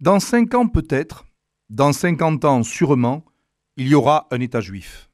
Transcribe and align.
Dans 0.00 0.20
cinq 0.20 0.54
ans 0.54 0.68
peut-être, 0.68 1.26
dans 1.70 1.92
cinquante 1.92 2.44
ans 2.44 2.62
sûrement, 2.62 3.24
il 3.76 3.88
y 3.88 3.96
aura 3.96 4.28
un 4.30 4.38
État 4.38 4.60
juif. 4.60 5.10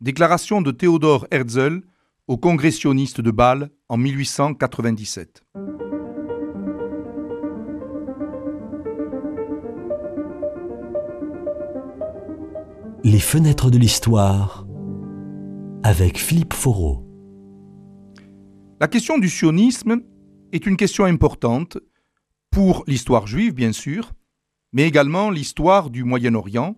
Déclaration 0.00 0.60
de 0.60 0.72
Théodore 0.72 1.28
Herzl 1.30 1.82
au 2.26 2.36
congressionniste 2.36 3.20
de 3.20 3.30
Bâle 3.30 3.70
en 3.88 3.96
1897. 3.96 5.44
Les 13.04 13.20
fenêtres 13.20 13.70
de 13.70 13.78
l'histoire 13.78 14.66
avec 15.84 16.18
Philippe 16.18 16.54
Foreau. 16.54 17.06
La 18.80 18.88
question 18.88 19.16
du 19.18 19.28
sionisme 19.28 20.00
est 20.50 20.66
une 20.66 20.76
question 20.76 21.04
importante 21.04 21.78
pour 22.50 22.84
l'histoire 22.86 23.26
juive, 23.26 23.54
bien 23.54 23.72
sûr, 23.72 24.12
mais 24.72 24.86
également 24.86 25.30
l'histoire 25.30 25.90
du 25.90 26.04
Moyen-Orient 26.04 26.76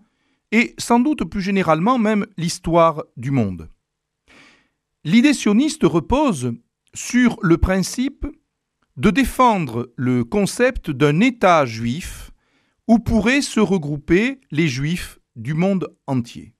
et 0.52 0.74
sans 0.78 1.00
doute 1.00 1.24
plus 1.24 1.40
généralement 1.40 1.98
même 1.98 2.26
l'histoire 2.36 3.04
du 3.16 3.30
monde. 3.30 3.68
L'idée 5.04 5.34
sioniste 5.34 5.84
repose 5.84 6.52
sur 6.92 7.38
le 7.42 7.56
principe 7.56 8.26
de 8.96 9.10
défendre 9.10 9.92
le 9.96 10.24
concept 10.24 10.90
d'un 10.90 11.20
État 11.20 11.64
juif 11.64 12.30
où 12.86 12.98
pourraient 12.98 13.42
se 13.42 13.60
regrouper 13.60 14.40
les 14.50 14.68
juifs 14.68 15.18
du 15.36 15.54
monde 15.54 15.96
entier. 16.06 16.54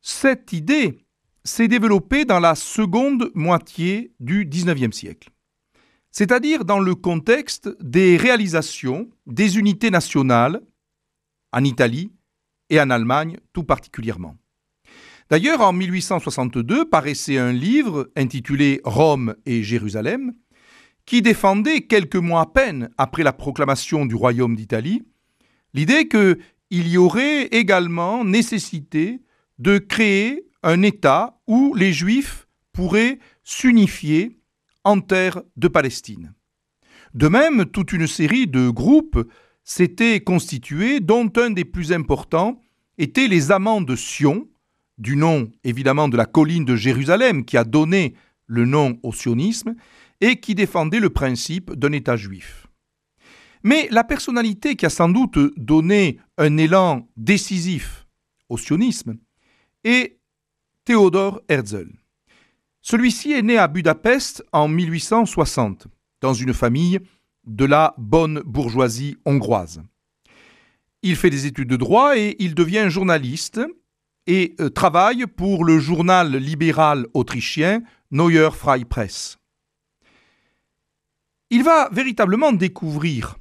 Cette 0.00 0.52
idée 0.52 1.04
s'est 1.44 1.68
développée 1.68 2.24
dans 2.24 2.40
la 2.40 2.54
seconde 2.54 3.30
moitié 3.34 4.14
du 4.20 4.46
XIXe 4.46 4.96
siècle, 4.96 5.30
c'est-à-dire 6.18 6.64
dans 6.64 6.80
le 6.80 6.96
contexte 6.96 7.68
des 7.80 8.16
réalisations 8.16 9.08
des 9.28 9.56
unités 9.56 9.92
nationales 9.92 10.60
en 11.52 11.62
Italie 11.62 12.10
et 12.70 12.80
en 12.80 12.90
Allemagne 12.90 13.36
tout 13.52 13.62
particulièrement. 13.62 14.34
D'ailleurs, 15.30 15.60
en 15.60 15.72
1862 15.72 16.86
paraissait 16.86 17.38
un 17.38 17.52
livre 17.52 18.10
intitulé 18.16 18.80
Rome 18.82 19.36
et 19.46 19.62
Jérusalem, 19.62 20.32
qui 21.06 21.22
défendait 21.22 21.82
quelques 21.82 22.16
mois 22.16 22.40
à 22.40 22.46
peine 22.46 22.90
après 22.98 23.22
la 23.22 23.32
proclamation 23.32 24.04
du 24.04 24.16
royaume 24.16 24.56
d'Italie 24.56 25.04
l'idée 25.72 26.08
qu'il 26.08 26.88
y 26.88 26.98
aurait 26.98 27.44
également 27.44 28.24
nécessité 28.24 29.22
de 29.60 29.78
créer 29.78 30.48
un 30.64 30.82
État 30.82 31.38
où 31.46 31.76
les 31.76 31.92
Juifs 31.92 32.48
pourraient 32.72 33.20
s'unifier 33.44 34.37
en 34.88 35.00
terre 35.00 35.42
de 35.56 35.68
Palestine. 35.68 36.32
De 37.12 37.28
même, 37.28 37.66
toute 37.66 37.92
une 37.92 38.06
série 38.06 38.46
de 38.46 38.70
groupes 38.70 39.22
s'étaient 39.62 40.20
constitués, 40.20 41.00
dont 41.00 41.30
un 41.36 41.50
des 41.50 41.66
plus 41.66 41.92
importants 41.92 42.58
était 42.96 43.28
les 43.28 43.52
Amants 43.52 43.82
de 43.82 43.94
Sion, 43.94 44.48
du 44.96 45.14
nom 45.14 45.50
évidemment 45.62 46.08
de 46.08 46.16
la 46.16 46.24
colline 46.24 46.64
de 46.64 46.74
Jérusalem 46.74 47.44
qui 47.44 47.58
a 47.58 47.64
donné 47.64 48.14
le 48.46 48.64
nom 48.64 48.98
au 49.02 49.12
sionisme, 49.12 49.74
et 50.22 50.40
qui 50.40 50.54
défendait 50.54 51.00
le 51.00 51.10
principe 51.10 51.72
d'un 51.74 51.92
État 51.92 52.16
juif. 52.16 52.66
Mais 53.62 53.88
la 53.90 54.04
personnalité 54.04 54.74
qui 54.74 54.86
a 54.86 54.90
sans 54.90 55.10
doute 55.10 55.38
donné 55.56 56.18
un 56.38 56.56
élan 56.56 57.08
décisif 57.16 58.06
au 58.48 58.56
sionisme 58.56 59.18
est 59.84 60.18
Théodore 60.84 61.42
Herzl. 61.48 61.90
Celui-ci 62.90 63.32
est 63.32 63.42
né 63.42 63.58
à 63.58 63.68
Budapest 63.68 64.42
en 64.50 64.66
1860, 64.66 65.88
dans 66.22 66.32
une 66.32 66.54
famille 66.54 67.00
de 67.44 67.66
la 67.66 67.94
bonne 67.98 68.40
bourgeoisie 68.46 69.18
hongroise. 69.26 69.82
Il 71.02 71.16
fait 71.16 71.28
des 71.28 71.44
études 71.44 71.68
de 71.68 71.76
droit 71.76 72.16
et 72.16 72.36
il 72.38 72.54
devient 72.54 72.86
journaliste 72.88 73.60
et 74.26 74.54
euh, 74.58 74.70
travaille 74.70 75.26
pour 75.26 75.66
le 75.66 75.78
journal 75.78 76.34
libéral 76.34 77.06
autrichien 77.12 77.82
Neuer 78.10 78.48
Freie 78.52 78.86
Presse. 78.86 79.36
Il 81.50 81.64
va 81.64 81.90
véritablement 81.92 82.52
découvrir 82.52 83.36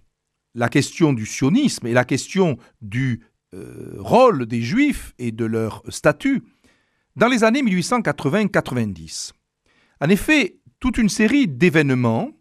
la 0.56 0.68
question 0.68 1.14
du 1.14 1.26
sionisme 1.26 1.88
et 1.88 1.94
la 1.94 2.04
question 2.04 2.58
du 2.82 3.22
euh, 3.54 3.96
rôle 3.98 4.46
des 4.46 4.62
juifs 4.62 5.14
et 5.20 5.32
de 5.32 5.46
leur 5.46 5.84
statut 5.88 6.44
dans 7.16 7.30
les 7.30 7.46
années 7.46 7.64
1880-90. 7.64 9.32
En 10.02 10.10
effet, 10.10 10.60
toute 10.80 10.98
une 10.98 11.10
série 11.10 11.48
d'événements 11.48 12.32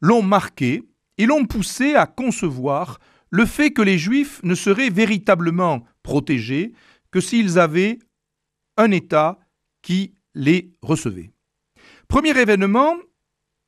l'ont 0.00 0.22
marqué 0.22 0.82
et 1.18 1.26
l'ont 1.26 1.46
poussé 1.46 1.94
à 1.94 2.06
concevoir 2.06 2.98
le 3.30 3.46
fait 3.46 3.72
que 3.72 3.82
les 3.82 3.98
juifs 3.98 4.40
ne 4.42 4.54
seraient 4.54 4.90
véritablement 4.90 5.84
protégés 6.02 6.72
que 7.10 7.20
s'ils 7.20 7.58
avaient 7.58 7.98
un 8.76 8.90
État 8.90 9.38
qui 9.82 10.14
les 10.34 10.72
recevait. 10.82 11.32
Premier 12.08 12.38
événement, 12.38 12.94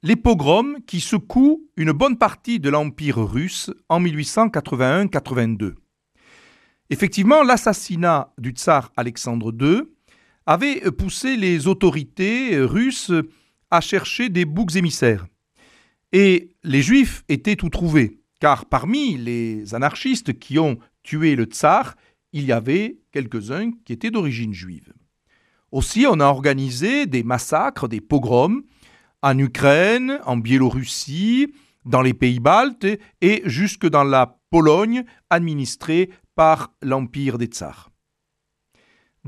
les 0.02 0.16
pogroms 0.16 0.80
qui 0.86 1.00
secouent 1.00 1.68
une 1.76 1.92
bonne 1.92 2.18
partie 2.18 2.60
de 2.60 2.70
l'Empire 2.70 3.18
russe 3.18 3.70
en 3.88 4.00
1881-82. 4.00 5.74
Effectivement, 6.90 7.42
l'assassinat 7.42 8.32
du 8.38 8.50
tsar 8.50 8.92
Alexandre 8.96 9.52
II 9.52 9.82
avait 10.48 10.80
poussé 10.92 11.36
les 11.36 11.66
autorités 11.66 12.58
russes 12.58 13.12
à 13.70 13.82
chercher 13.82 14.30
des 14.30 14.46
boucs 14.46 14.76
émissaires. 14.76 15.26
Et 16.12 16.56
les 16.64 16.80
juifs 16.80 17.22
étaient 17.28 17.54
tout 17.54 17.68
trouvés, 17.68 18.22
car 18.40 18.64
parmi 18.64 19.18
les 19.18 19.74
anarchistes 19.74 20.38
qui 20.38 20.58
ont 20.58 20.78
tué 21.02 21.36
le 21.36 21.44
tsar, 21.44 21.96
il 22.32 22.46
y 22.46 22.52
avait 22.52 22.96
quelques-uns 23.12 23.72
qui 23.84 23.92
étaient 23.92 24.10
d'origine 24.10 24.54
juive. 24.54 24.94
Aussi, 25.70 26.06
on 26.08 26.18
a 26.18 26.24
organisé 26.24 27.04
des 27.04 27.24
massacres, 27.24 27.86
des 27.86 28.00
pogroms 28.00 28.62
en 29.20 29.38
Ukraine, 29.38 30.18
en 30.24 30.38
Biélorussie, 30.38 31.52
dans 31.84 32.00
les 32.00 32.14
pays 32.14 32.40
baltes 32.40 32.86
et 33.20 33.42
jusque 33.44 33.86
dans 33.86 34.04
la 34.04 34.38
Pologne 34.50 35.04
administrée 35.28 36.08
par 36.34 36.72
l'Empire 36.80 37.36
des 37.36 37.48
Tsars. 37.48 37.90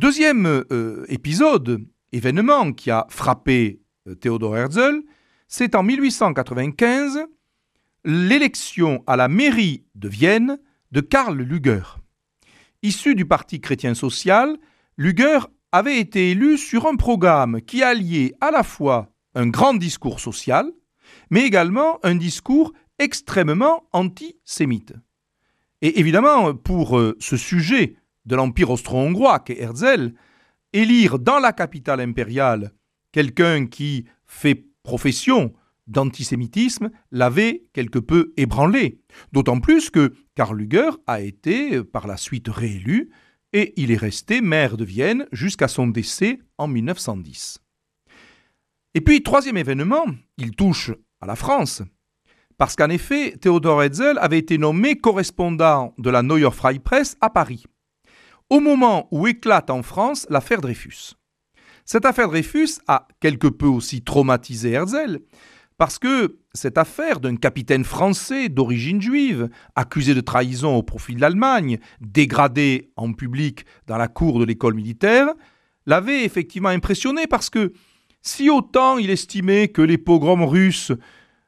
Deuxième 0.01 0.47
euh, 0.47 1.05
épisode, 1.09 1.87
événement 2.11 2.73
qui 2.73 2.91
a 2.91 3.07
frappé 3.11 3.83
euh, 4.09 4.15
Théodore 4.15 4.57
Herzl, 4.57 5.03
c'est 5.47 5.75
en 5.75 5.83
1895 5.83 7.27
l'élection 8.07 9.05
à 9.07 9.17
la 9.17 9.29
mairie 9.29 9.85
de 9.97 10.09
Vienne 10.09 10.59
de 10.91 11.03
Karl 11.03 11.37
Luger. 11.37 11.83
Issu 12.83 13.15
du 13.15 13.27
Parti 13.27 13.61
chrétien 13.61 13.93
social, 13.93 14.57
Luger 14.97 15.41
avait 15.71 16.01
été 16.01 16.31
élu 16.31 16.57
sur 16.57 16.87
un 16.87 16.97
programme 16.97 17.61
qui 17.61 17.83
alliait 17.83 18.33
à 18.41 18.51
la 18.51 18.63
fois 18.63 19.13
un 19.35 19.49
grand 19.49 19.75
discours 19.75 20.19
social, 20.19 20.73
mais 21.29 21.43
également 21.43 21.99
un 22.03 22.15
discours 22.15 22.73
extrêmement 22.99 23.85
antisémite. 23.93 24.95
Et 25.83 26.01
évidemment, 26.01 26.55
pour 26.55 26.99
euh, 26.99 27.19
ce 27.21 27.37
sujet 27.37 27.97
de 28.27 28.37
l'Empire 28.37 28.71
austro-hongrois 28.71 29.41
qu'est 29.41 29.61
Herzl, 29.61 30.15
élire 30.73 31.19
dans 31.19 31.39
la 31.39 31.53
capitale 31.53 32.01
impériale 32.01 32.73
quelqu'un 33.13 33.67
qui 33.67 34.07
fait 34.27 34.67
profession 34.83 35.53
d'antisémitisme 35.87 36.91
l'avait 37.11 37.65
quelque 37.73 37.99
peu 37.99 38.33
ébranlé. 38.37 39.01
D'autant 39.33 39.61
plus 39.61 39.91
que 39.91 40.15
Karl 40.37 40.57
Luger 40.57 40.91
a 41.07 41.21
été 41.21 41.83
par 41.83 42.07
la 42.07 42.17
suite 42.17 42.49
réélu 42.49 43.11
et 43.53 43.75
il 43.77 43.91
est 43.91 43.97
resté 43.97 44.41
maire 44.41 44.77
de 44.77 44.85
Vienne 44.85 45.27
jusqu'à 45.33 45.69
son 45.69 45.89
décès 45.89 46.39
en 46.59 46.69
1910. 46.69 47.59
Et 48.95 49.01
puis, 49.01 49.23
troisième 49.23 49.57
événement, 49.57 50.07
il 50.37 50.53
touche 50.53 50.93
à 51.21 51.27
la 51.27 51.37
France, 51.37 51.83
parce 52.59 52.77
qu'en 52.77 52.91
effet, 52.91 53.37
Théodore 53.41 53.83
Herzl 53.83 54.19
avait 54.21 54.39
été 54.39 54.59
nommé 54.59 54.97
correspondant 54.97 55.95
de 55.99 56.11
la 56.11 56.23
Neue 56.23 56.51
Freie 56.51 56.79
Presse 56.79 57.17
à 57.21 57.31
Paris, 57.31 57.65
au 58.51 58.61
moment 58.61 59.09
où 59.11 59.27
éclate 59.27 59.71
en 59.71 59.83
France 59.83 60.27
l'affaire 60.29 60.61
Dreyfus. 60.61 61.15
Cette 61.85 62.05
affaire 62.05 62.29
Dreyfus 62.29 62.81
a 62.87 63.09
quelque 63.21 63.49
peu 63.49 63.67
aussi 63.67 64.03
traumatisé 64.03 64.73
Herzl, 64.73 65.21
parce 65.79 65.99
que 65.99 66.39
cette 66.53 66.77
affaire 66.77 67.21
d'un 67.21 67.37
capitaine 67.37 67.85
français 67.85 68.49
d'origine 68.49 69.01
juive, 69.01 69.49
accusé 69.77 70.15
de 70.15 70.21
trahison 70.21 70.77
au 70.77 70.83
profit 70.83 71.15
de 71.15 71.21
l'Allemagne, 71.21 71.79
dégradé 72.01 72.93
en 72.97 73.13
public 73.13 73.65
dans 73.87 73.97
la 73.97 74.09
cour 74.09 74.39
de 74.41 74.45
l'école 74.45 74.75
militaire, 74.75 75.29
l'avait 75.87 76.25
effectivement 76.25 76.69
impressionné 76.69 77.27
parce 77.27 77.49
que 77.49 77.73
si 78.21 78.51
autant 78.51 78.99
il 78.99 79.09
estimait 79.09 79.69
que 79.69 79.81
les 79.81 79.97
pogroms 79.97 80.47
russes 80.47 80.93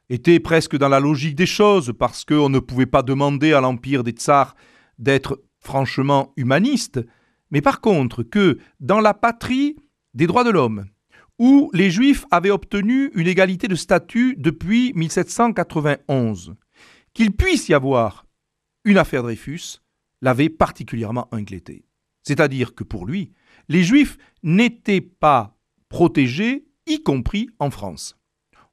étaient 0.09 0.39
presque 0.39 0.77
dans 0.77 0.89
la 0.89 0.99
logique 0.99 1.35
des 1.35 1.45
choses 1.45 1.93
parce 1.97 2.25
qu'on 2.25 2.49
ne 2.49 2.59
pouvait 2.59 2.87
pas 2.87 3.03
demander 3.03 3.53
à 3.53 3.61
l'empire 3.61 4.03
des 4.03 4.11
tsars 4.11 4.55
d'être 4.97 5.39
franchement 5.63 6.33
humaniste, 6.37 6.99
mais 7.51 7.61
par 7.61 7.81
contre 7.81 8.23
que 8.23 8.59
dans 8.79 8.99
la 8.99 9.13
patrie 9.13 9.75
des 10.13 10.27
droits 10.27 10.43
de 10.43 10.49
l'homme, 10.49 10.85
où 11.39 11.69
les 11.73 11.89
Juifs 11.89 12.25
avaient 12.31 12.51
obtenu 12.51 13.11
une 13.15 13.27
égalité 13.27 13.67
de 13.67 13.75
statut 13.75 14.35
depuis 14.37 14.93
1791. 14.93 16.55
Qu'il 17.13 17.31
puisse 17.31 17.69
y 17.69 17.73
avoir 17.73 18.25
une 18.85 18.97
affaire 18.97 19.23
Dreyfus 19.23 19.81
l'avait 20.21 20.49
particulièrement 20.49 21.27
inquiété. 21.31 21.85
C'est-à-dire 22.23 22.75
que 22.75 22.83
pour 22.83 23.05
lui, 23.05 23.33
les 23.67 23.83
Juifs 23.83 24.17
n'étaient 24.41 25.01
pas 25.01 25.57
protégés, 25.89 26.65
y 26.85 27.01
compris 27.01 27.49
en 27.59 27.69
France. 27.69 28.17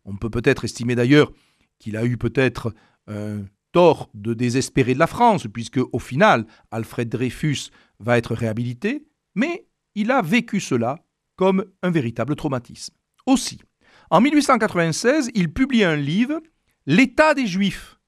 On 0.04 0.16
peut 0.16 0.30
peut-être 0.30 0.64
estimer 0.64 0.94
d'ailleurs 0.94 1.32
qu'il 1.78 1.96
a 1.96 2.04
eu 2.04 2.16
peut-être 2.16 2.74
un 3.06 3.44
tort 3.72 4.10
de 4.14 4.34
désespérer 4.34 4.94
de 4.94 4.98
la 4.98 5.06
France, 5.06 5.46
puisque 5.52 5.80
au 5.92 5.98
final, 5.98 6.46
Alfred 6.70 7.08
Dreyfus 7.08 7.70
va 7.98 8.18
être 8.18 8.34
réhabilité, 8.34 9.06
mais 9.34 9.66
il 9.94 10.10
a 10.10 10.22
vécu 10.22 10.60
cela 10.60 11.04
comme 11.36 11.64
un 11.82 11.90
véritable 11.90 12.36
traumatisme. 12.36 12.94
Aussi, 13.26 13.60
en 14.10 14.20
1896, 14.20 15.30
il 15.34 15.52
publie 15.52 15.84
un 15.84 15.96
livre, 15.96 16.40
L'État 16.86 17.34
des 17.34 17.46
Juifs, 17.46 18.00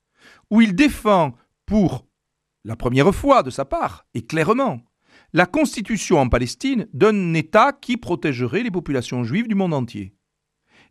où 0.51 0.61
il 0.61 0.75
défend 0.75 1.35
pour 1.67 2.07
la 2.65 2.77
première 2.77 3.15
fois 3.15 3.43
de 3.43 3.51
sa 3.51 3.65
part, 3.65 4.07
et 4.15 4.23
clairement, 4.23 4.81
la 5.33 5.47
constitution 5.47 6.19
en 6.19 6.29
Palestine 6.29 6.87
d'un 6.93 7.35
État 7.35 7.73
qui 7.73 7.97
protégerait 7.97 8.63
les 8.63 8.71
populations 8.71 9.25
juives 9.25 9.49
du 9.49 9.55
monde 9.55 9.75
entier. 9.75 10.15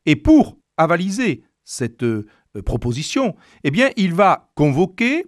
Et 0.05 0.15
pour 0.15 0.57
avaliser 0.77 1.43
cette 1.63 2.03
euh, 2.03 2.25
proposition, 2.59 3.35
eh 3.63 3.71
bien, 3.71 3.89
il 3.95 4.13
va 4.13 4.51
convoquer 4.55 5.25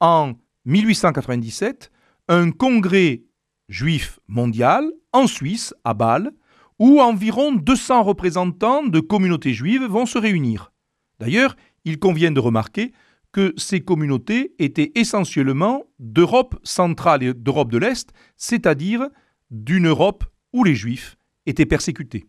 en 0.00 0.34
1897 0.64 1.90
un 2.28 2.50
congrès 2.50 3.22
juif 3.68 4.20
mondial 4.28 4.90
en 5.12 5.26
Suisse, 5.26 5.74
à 5.84 5.94
Bâle, 5.94 6.32
où 6.78 7.00
environ 7.00 7.52
200 7.52 8.02
représentants 8.02 8.84
de 8.84 9.00
communautés 9.00 9.52
juives 9.52 9.84
vont 9.84 10.06
se 10.06 10.18
réunir. 10.18 10.72
D'ailleurs, 11.18 11.56
il 11.84 11.98
convient 11.98 12.30
de 12.30 12.40
remarquer 12.40 12.92
que 13.32 13.54
ces 13.56 13.80
communautés 13.80 14.54
étaient 14.58 14.92
essentiellement 14.94 15.84
d'Europe 15.98 16.58
centrale 16.62 17.22
et 17.22 17.34
d'Europe 17.34 17.70
de 17.70 17.78
l'Est, 17.78 18.12
c'est-à-dire 18.36 19.08
d'une 19.50 19.88
Europe 19.88 20.24
où 20.52 20.64
les 20.64 20.74
Juifs 20.74 21.16
étaient 21.46 21.66
persécutés. 21.66 22.26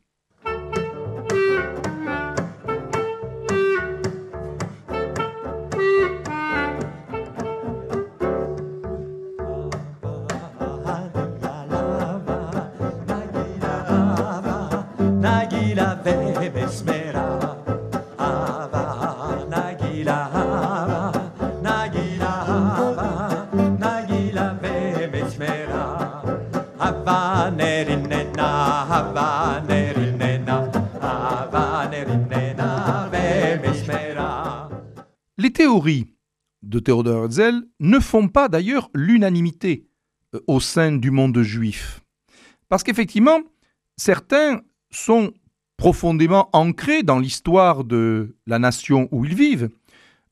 Les 35.38 35.52
théories 35.52 36.08
de 36.62 36.80
Théodore 36.80 37.26
Herzl 37.26 37.64
ne 37.80 38.00
font 38.00 38.28
pas 38.28 38.50
d'ailleurs 38.50 38.90
l'unanimité 38.94 39.88
euh, 40.36 40.40
au 40.48 40.60
sein 40.60 40.92
du 40.92 41.12
monde 41.12 41.42
juif. 41.42 42.02
Parce 42.70 42.84
qu'effectivement, 42.84 43.40
certains 43.98 44.62
sont 44.90 45.34
profondément 45.78 46.50
ancrés 46.54 47.04
dans 47.04 47.20
l'histoire 47.20 47.84
de 47.84 48.36
la 48.48 48.60
nation 48.60 49.10
où 49.12 49.26
ils 49.26 49.36
vivent. 49.36 49.70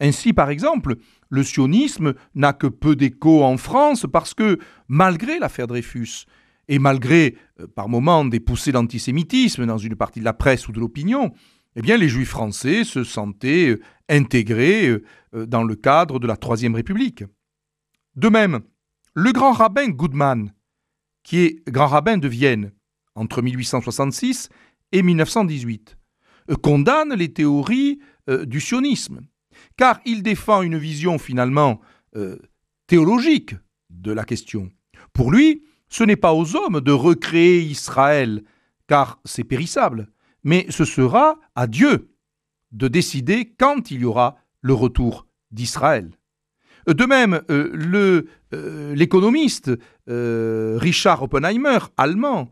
Ainsi, 0.02 0.34
par 0.34 0.50
exemple, 0.50 0.96
le 1.30 1.44
sionisme 1.44 2.16
n'a 2.36 2.54
que 2.54 2.68
peu 2.68 2.96
d'écho 2.96 3.44
en 3.44 3.56
France 3.58 4.08
parce 4.12 4.34
que, 4.34 4.58
malgré 4.88 5.38
l'affaire 5.40 5.68
Dreyfus, 5.68 6.26
et 6.68 6.80
malgré 6.80 7.36
euh, 7.60 7.68
par 7.68 7.90
moments 7.90 8.26
des 8.26 8.40
poussées 8.40 8.72
d'antisémitisme 8.72 9.66
dans 9.66 9.78
une 9.78 9.96
partie 9.96 10.20
de 10.20 10.26
la 10.26 10.34
presse 10.34 10.68
ou 10.68 10.72
de 10.72 10.80
l'opinion, 10.80 11.34
eh 11.76 11.82
les 11.82 12.10
juifs 12.10 12.30
français 12.30 12.84
se 12.84 13.04
sentaient 13.04 13.70
euh, 13.70 13.82
intégrés 14.10 14.88
euh, 14.88 15.46
dans 15.46 15.64
le 15.64 15.76
cadre 15.76 16.18
de 16.18 16.28
la 16.28 16.38
Troisième 16.38 16.76
République. 16.76 17.24
De 18.16 18.30
même, 18.30 18.62
le 19.14 19.32
grand 19.32 19.52
rabbin 19.52 19.90
Goodman, 19.90 20.52
qui 21.24 21.40
est 21.40 21.70
grand 21.70 21.88
rabbin 21.88 22.18
de 22.18 22.28
Vienne 22.28 22.72
entre 23.16 23.42
1866 23.42 24.50
et 24.94 25.04
1918, 25.04 25.98
condamne 26.62 27.14
les 27.14 27.32
théories 27.32 28.00
du 28.28 28.60
sionisme, 28.60 29.22
car 29.78 30.00
il 30.06 30.24
défend 30.24 30.62
une 30.62 30.78
vision 30.78 31.18
finalement 31.18 31.82
théologique 32.88 33.56
de 33.90 34.12
la 34.12 34.26
question. 34.26 34.70
Pour 35.14 35.32
lui, 35.32 35.64
ce 35.90 36.04
n'est 36.04 36.16
pas 36.16 36.34
aux 36.34 36.56
hommes 36.56 36.82
de 36.82 36.92
recréer 36.92 37.62
Israël, 37.62 38.44
car 38.88 39.20
c'est 39.26 39.44
périssable, 39.44 40.08
mais 40.44 40.66
ce 40.70 40.86
sera 40.86 41.40
à 41.56 41.68
Dieu 41.68 42.10
de 42.72 42.88
décider 42.88 43.54
quand 43.58 43.92
il 43.92 44.02
y 44.02 44.06
aura 44.06 44.38
le 44.62 44.74
retour 44.74 45.28
d'Israël. 45.52 46.12
De 46.88 47.06
même, 47.06 47.42
euh, 47.50 48.24
euh, 48.54 48.96
l'économiste 48.96 49.72
euh, 50.10 50.78
Richard 50.80 51.24
Oppenheimer, 51.24 51.80
allemand, 51.98 52.52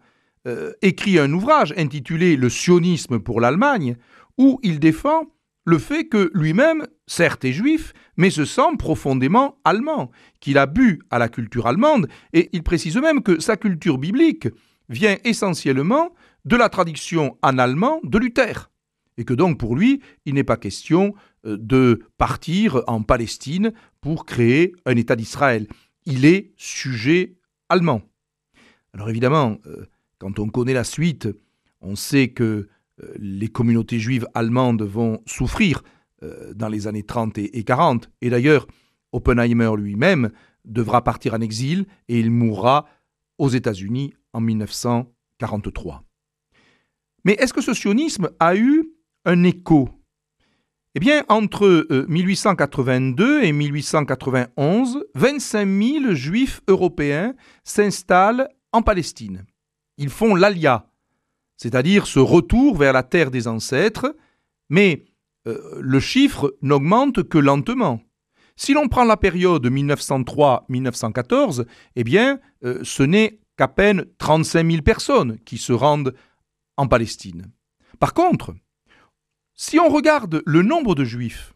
écrit 0.81 1.19
un 1.19 1.31
ouvrage 1.31 1.75
intitulé 1.77 2.35
Le 2.35 2.49
sionisme 2.49 3.19
pour 3.19 3.39
l'Allemagne, 3.39 3.97
où 4.37 4.59
il 4.63 4.79
défend 4.79 5.25
le 5.69 5.77
fait 5.77 6.05
que 6.05 6.31
lui-même, 6.33 6.87
certes 7.05 7.45
est 7.45 7.53
juif, 7.53 7.93
mais 8.17 8.31
se 8.31 8.43
sent 8.43 8.75
profondément 8.79 9.59
allemand, 9.63 10.09
qu'il 10.39 10.57
a 10.57 10.65
bu 10.65 10.99
à 11.11 11.19
la 11.19 11.29
culture 11.29 11.67
allemande, 11.67 12.07
et 12.33 12.49
il 12.53 12.63
précise 12.63 12.97
même 12.97 13.21
que 13.21 13.39
sa 13.39 13.55
culture 13.55 13.99
biblique 13.99 14.47
vient 14.89 15.17
essentiellement 15.23 16.09
de 16.45 16.55
la 16.55 16.69
traduction 16.69 17.37
en 17.43 17.59
allemand 17.59 17.99
de 18.03 18.17
Luther, 18.17 18.71
et 19.17 19.25
que 19.25 19.35
donc 19.35 19.59
pour 19.59 19.75
lui, 19.75 20.01
il 20.25 20.33
n'est 20.33 20.43
pas 20.43 20.57
question 20.57 21.13
euh, 21.45 21.55
de 21.59 22.01
partir 22.17 22.81
en 22.87 23.03
Palestine 23.03 23.71
pour 24.01 24.25
créer 24.25 24.73
un 24.87 24.95
État 24.95 25.15
d'Israël. 25.15 25.67
Il 26.07 26.25
est 26.25 26.51
sujet 26.57 27.35
allemand. 27.69 28.01
Alors 28.95 29.09
évidemment, 29.11 29.59
euh, 29.67 29.85
quand 30.17 30.39
on 30.39 30.49
connaît 30.49 30.73
la 30.73 30.83
suite, 30.83 31.27
on 31.81 31.95
sait 31.95 32.29
que 32.29 32.67
les 33.17 33.47
communautés 33.47 33.99
juives 33.99 34.27
allemandes 34.33 34.81
vont 34.81 35.21
souffrir 35.25 35.83
euh, 36.23 36.53
dans 36.53 36.67
les 36.67 36.87
années 36.87 37.03
30 37.03 37.37
et 37.37 37.63
40. 37.63 38.09
Et 38.21 38.29
d'ailleurs, 38.29 38.67
Oppenheimer 39.11 39.71
lui-même 39.77 40.31
devra 40.65 41.03
partir 41.03 41.33
en 41.33 41.41
exil 41.41 41.85
et 42.07 42.19
il 42.19 42.29
mourra 42.31 42.85
aux 43.37 43.49
États-Unis 43.49 44.13
en 44.33 44.41
1943. 44.41 46.03
Mais 47.23 47.33
est-ce 47.33 47.53
que 47.53 47.61
ce 47.61 47.73
sionisme 47.73 48.29
a 48.39 48.55
eu 48.55 48.91
un 49.25 49.43
écho? 49.43 49.89
Eh 50.95 50.99
bien, 50.99 51.23
entre 51.29 51.87
1882 52.09 53.39
euh, 53.39 53.43
et 53.43 53.51
1891, 53.51 55.05
25 55.15 55.67
000 55.67 56.13
juifs 56.15 56.61
européens 56.67 57.33
s'installent 57.63 58.49
en 58.73 58.81
Palestine. 58.81 59.45
Ils 59.97 60.09
font 60.09 60.35
l'Alia, 60.35 60.89
c'est-à-dire 61.59 62.07
ce 62.07 62.19
retour 62.19 62.77
vers 62.77 62.93
la 62.93 63.03
terre 63.03 63.31
des 63.31 63.47
ancêtres, 63.47 64.15
mais 64.69 65.03
euh, 65.45 65.77
le 65.81 65.99
chiffre 65.99 66.55
n'augmente 66.61 67.27
que 67.27 67.37
lentement. 67.37 68.01
Si 68.55 68.73
l'on 68.73 68.87
prend 68.87 69.03
la 69.03 69.17
période 69.17 69.67
1903-1914, 69.67 71.65
eh 71.97 72.03
bien, 72.05 72.39
euh, 72.63 72.79
ce 72.83 73.03
n'est 73.03 73.41
qu'à 73.57 73.67
peine 73.67 74.05
35 74.19 74.71
000 74.71 74.81
personnes 74.83 75.37
qui 75.39 75.57
se 75.57 75.73
rendent 75.73 76.15
en 76.77 76.87
Palestine. 76.87 77.51
Par 77.99 78.13
contre, 78.13 78.55
si 79.53 79.79
on 79.79 79.89
regarde 79.89 80.41
le 80.45 80.61
nombre 80.61 80.95
de 80.95 81.03
juifs 81.03 81.53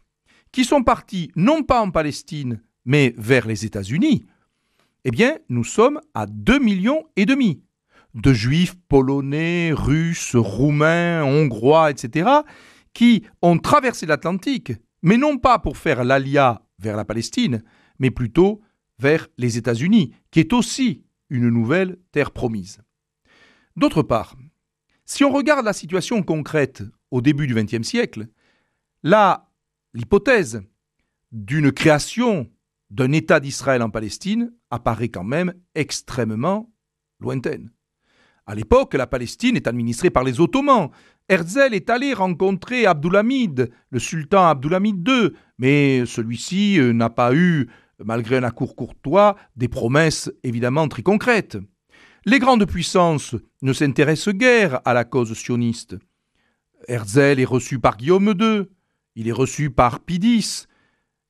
qui 0.52 0.66
sont 0.66 0.82
partis 0.82 1.32
non 1.34 1.62
pas 1.62 1.80
en 1.80 1.90
Palestine, 1.90 2.62
mais 2.84 3.14
vers 3.16 3.46
les 3.46 3.64
États-Unis, 3.64 4.26
eh 5.04 5.10
bien, 5.10 5.38
nous 5.48 5.64
sommes 5.64 6.02
à 6.12 6.26
2 6.26 6.58
millions 6.58 7.04
et 7.16 7.24
demi 7.24 7.62
de 8.14 8.32
juifs 8.32 8.76
polonais, 8.88 9.72
russes, 9.72 10.36
roumains, 10.36 11.24
hongrois, 11.24 11.90
etc., 11.90 12.30
qui 12.92 13.24
ont 13.42 13.58
traversé 13.58 14.06
l'Atlantique, 14.06 14.72
mais 15.02 15.16
non 15.16 15.38
pas 15.38 15.58
pour 15.58 15.76
faire 15.76 16.04
l'alia 16.04 16.62
vers 16.78 16.96
la 16.96 17.04
Palestine, 17.04 17.62
mais 17.98 18.10
plutôt 18.10 18.62
vers 18.98 19.28
les 19.36 19.58
États-Unis, 19.58 20.14
qui 20.30 20.40
est 20.40 20.52
aussi 20.52 21.04
une 21.28 21.48
nouvelle 21.48 21.98
terre 22.12 22.30
promise. 22.30 22.80
D'autre 23.76 24.02
part, 24.02 24.36
si 25.04 25.24
on 25.24 25.32
regarde 25.32 25.64
la 25.64 25.72
situation 25.72 26.22
concrète 26.22 26.82
au 27.10 27.20
début 27.20 27.46
du 27.46 27.54
XXe 27.54 27.86
siècle, 27.86 28.28
là, 29.02 29.50
l'hypothèse 29.92 30.62
d'une 31.32 31.72
création 31.72 32.48
d'un 32.90 33.10
État 33.10 33.40
d'Israël 33.40 33.82
en 33.82 33.90
Palestine 33.90 34.52
apparaît 34.70 35.08
quand 35.08 35.24
même 35.24 35.52
extrêmement 35.74 36.72
lointaine. 37.18 37.73
À 38.46 38.54
l'époque, 38.54 38.94
la 38.94 39.06
Palestine 39.06 39.56
est 39.56 39.66
administrée 39.66 40.10
par 40.10 40.24
les 40.24 40.40
Ottomans. 40.40 40.90
Herzl 41.28 41.72
est 41.72 41.88
allé 41.88 42.12
rencontrer 42.12 42.84
Abdulhamid, 42.84 43.70
le 43.90 43.98
sultan 43.98 44.46
Abdulhamid 44.46 45.08
II, 45.08 45.30
mais 45.58 46.04
celui-ci 46.04 46.78
euh, 46.78 46.92
n'a 46.92 47.08
pas 47.08 47.34
eu 47.34 47.68
malgré 48.02 48.36
un 48.36 48.42
accours 48.42 48.76
courtois, 48.76 49.36
des 49.56 49.68
promesses 49.68 50.30
évidemment 50.42 50.88
très 50.88 51.02
concrètes. 51.02 51.56
Les 52.26 52.38
grandes 52.38 52.66
puissances 52.66 53.36
ne 53.62 53.72
s'intéressent 53.72 54.34
guère 54.34 54.80
à 54.84 54.94
la 54.94 55.04
cause 55.04 55.34
sioniste. 55.34 55.96
Herzl 56.88 57.40
est 57.40 57.44
reçu 57.44 57.78
par 57.78 57.96
Guillaume 57.96 58.34
II, 58.38 58.64
il 59.14 59.28
est 59.28 59.32
reçu 59.32 59.70
par 59.70 60.00
Pidis, 60.00 60.66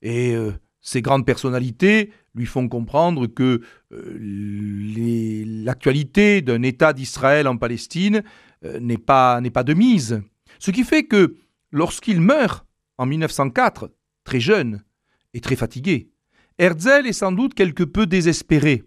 et 0.03 0.35
euh, 0.35 0.53
ces 0.85 1.01
grandes 1.01 1.27
personnalités 1.27 2.13
lui 2.35 2.47
font 2.47 2.69
comprendre 2.69 3.27
que 3.27 3.63
euh, 3.93 5.45
l'actualité 5.65 6.43
d'un 6.43 6.63
État 6.63 6.93
d'Israël 6.93 7.49
en 7.49 7.57
Palestine 7.57 8.23
euh, 8.65 8.79
n'est 8.81 8.99
pas, 8.99 9.41
pas 9.53 9.65
de 9.65 9.73
mise. 9.73 10.23
Ce 10.59 10.71
qui 10.71 10.85
fait 10.85 11.05
que 11.05 11.37
lorsqu'il 11.73 12.21
meurt 12.21 12.67
en 12.99 13.07
1904, 13.07 13.91
très 14.25 14.41
jeune 14.41 14.85
et 15.33 15.41
très 15.41 15.57
fatigué, 15.57 16.11
Herzl 16.59 17.07
est 17.07 17.15
sans 17.15 17.33
doute 17.33 17.55
quelque 17.55 17.83
peu 17.83 18.07
désespéré. 18.07 18.85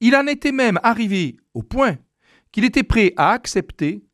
Il 0.00 0.16
en 0.16 0.26
était 0.26 0.52
même 0.52 0.80
arrivé 0.82 1.36
au 1.54 1.62
point 1.62 1.96
qu'il 2.50 2.64
était 2.64 2.82
prêt 2.82 3.14
à 3.16 3.30
accepter 3.30 4.04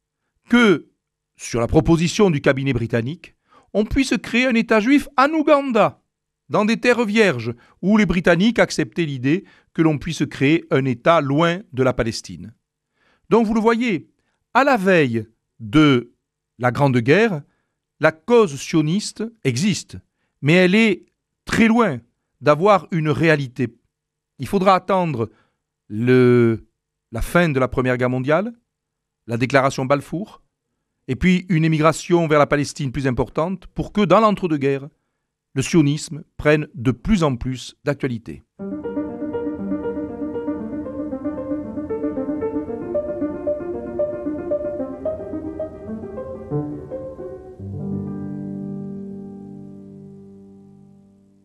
que, 0.50 0.90
sur 1.36 1.60
la 1.60 1.66
proposition 1.66 2.30
du 2.30 2.42
cabinet 2.42 2.74
britannique, 2.74 3.36
on 3.72 3.86
puisse 3.86 4.14
créer 4.22 4.46
un 4.46 4.54
État 4.54 4.80
juif 4.80 5.08
en 5.16 5.30
Ouganda, 5.30 6.03
dans 6.48 6.64
des 6.64 6.78
terres 6.78 7.04
vierges, 7.04 7.54
où 7.82 7.96
les 7.96 8.06
Britanniques 8.06 8.58
acceptaient 8.58 9.06
l'idée 9.06 9.44
que 9.72 9.82
l'on 9.82 9.98
puisse 9.98 10.24
créer 10.26 10.64
un 10.70 10.84
État 10.84 11.20
loin 11.20 11.60
de 11.72 11.82
la 11.82 11.92
Palestine. 11.92 12.54
Donc 13.30 13.46
vous 13.46 13.54
le 13.54 13.60
voyez, 13.60 14.10
à 14.52 14.64
la 14.64 14.76
veille 14.76 15.26
de 15.60 16.12
la 16.58 16.70
Grande 16.70 16.98
Guerre, 16.98 17.42
la 18.00 18.12
cause 18.12 18.56
sioniste 18.56 19.24
existe, 19.44 19.96
mais 20.42 20.52
elle 20.52 20.74
est 20.74 21.06
très 21.44 21.68
loin 21.68 22.00
d'avoir 22.40 22.86
une 22.90 23.08
réalité. 23.08 23.74
Il 24.38 24.46
faudra 24.46 24.74
attendre 24.74 25.30
la 25.88 27.22
fin 27.22 27.48
de 27.48 27.58
la 27.58 27.68
Première 27.68 27.96
Guerre 27.96 28.10
mondiale, 28.10 28.52
la 29.26 29.36
déclaration 29.36 29.86
Balfour, 29.86 30.42
et 31.08 31.16
puis 31.16 31.46
une 31.48 31.64
émigration 31.64 32.26
vers 32.26 32.38
la 32.38 32.46
Palestine 32.46 32.92
plus 32.92 33.06
importante 33.06 33.66
pour 33.68 33.92
que 33.92 34.02
dans 34.02 34.20
l'entre-deux-guerres, 34.20 34.88
le 35.54 35.62
sionisme 35.62 36.24
prenne 36.36 36.66
de 36.74 36.90
plus 36.90 37.22
en 37.22 37.36
plus 37.36 37.76
d'actualité. 37.84 38.42